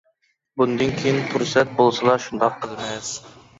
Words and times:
بۇندىن 0.61 0.93
كىيىن 1.01 1.19
پۇرسەت 1.35 1.77
بولسىلا 1.83 2.17
شۇنداق 2.27 2.59
قىلىمىز! 2.65 3.15